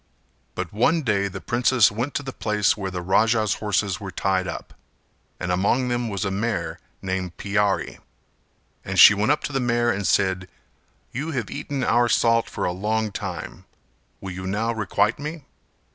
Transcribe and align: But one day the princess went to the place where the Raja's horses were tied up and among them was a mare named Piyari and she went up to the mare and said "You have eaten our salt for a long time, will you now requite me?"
But 0.55 0.73
one 0.73 1.03
day 1.03 1.27
the 1.27 1.39
princess 1.39 1.91
went 1.91 2.15
to 2.15 2.23
the 2.23 2.33
place 2.33 2.75
where 2.75 2.89
the 2.89 3.03
Raja's 3.03 3.53
horses 3.61 3.99
were 3.99 4.09
tied 4.09 4.47
up 4.47 4.73
and 5.39 5.51
among 5.51 5.89
them 5.89 6.09
was 6.09 6.25
a 6.25 6.31
mare 6.31 6.79
named 7.03 7.37
Piyari 7.37 7.99
and 8.83 8.99
she 8.99 9.13
went 9.13 9.31
up 9.31 9.43
to 9.43 9.53
the 9.53 9.59
mare 9.59 9.91
and 9.91 10.07
said 10.07 10.47
"You 11.11 11.29
have 11.33 11.51
eaten 11.51 11.83
our 11.83 12.09
salt 12.09 12.49
for 12.49 12.65
a 12.65 12.71
long 12.71 13.11
time, 13.11 13.65
will 14.19 14.31
you 14.31 14.47
now 14.47 14.73
requite 14.73 15.19
me?" 15.19 15.43